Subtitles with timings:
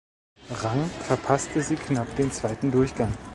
[0.49, 3.15] Rang verpasste sie knapp den zweiten Durchgang.